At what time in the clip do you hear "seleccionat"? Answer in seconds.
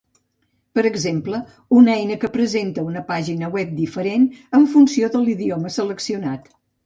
5.79-6.53